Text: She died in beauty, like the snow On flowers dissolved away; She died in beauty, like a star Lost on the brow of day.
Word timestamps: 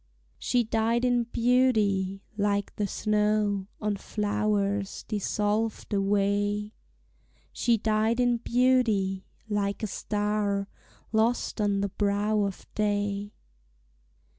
She 0.39 0.63
died 0.63 1.05
in 1.05 1.25
beauty, 1.25 2.23
like 2.35 2.75
the 2.75 2.87
snow 2.87 3.67
On 3.79 3.95
flowers 3.95 5.05
dissolved 5.07 5.93
away; 5.93 6.73
She 7.53 7.77
died 7.77 8.19
in 8.19 8.37
beauty, 8.37 9.27
like 9.47 9.83
a 9.83 9.85
star 9.85 10.67
Lost 11.11 11.61
on 11.61 11.81
the 11.81 11.89
brow 11.89 12.41
of 12.45 12.65
day. 12.73 13.33